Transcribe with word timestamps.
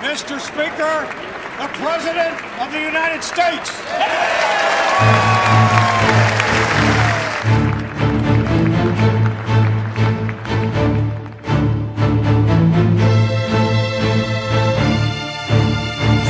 Mr. 0.00 0.38
Speaker, 0.38 1.06
the 1.58 1.68
President 1.74 2.34
of 2.62 2.70
the 2.70 2.80
United 2.80 3.22
States. 3.22 3.70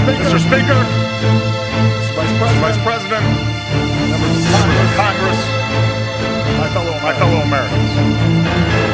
Mr. 0.08 0.38
Speaker, 0.40 0.80
Vice 2.16 2.38
President, 2.38 2.60
Vice 2.60 2.82
President 2.82 3.24
members 4.08 4.36
of 4.36 4.44
Congress, 4.48 4.96
Congress, 4.96 5.40
my 6.58 6.68
fellow, 6.72 6.92
my 7.00 7.14
fellow 7.14 7.40
Americans. 7.42 8.87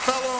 Fellow 0.00 0.39